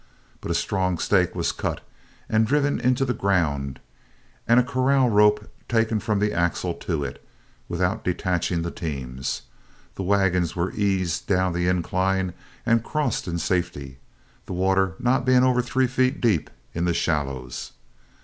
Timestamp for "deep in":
16.19-16.85